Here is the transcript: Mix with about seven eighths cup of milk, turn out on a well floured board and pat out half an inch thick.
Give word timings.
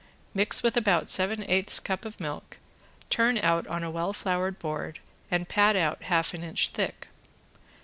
Mix 0.33 0.63
with 0.63 0.75
about 0.75 1.11
seven 1.11 1.43
eighths 1.47 1.79
cup 1.79 2.05
of 2.05 2.19
milk, 2.19 2.57
turn 3.11 3.37
out 3.37 3.67
on 3.67 3.83
a 3.83 3.91
well 3.91 4.13
floured 4.13 4.57
board 4.57 4.97
and 5.29 5.47
pat 5.47 5.75
out 5.75 6.01
half 6.05 6.33
an 6.33 6.41
inch 6.43 6.69
thick. 6.69 7.09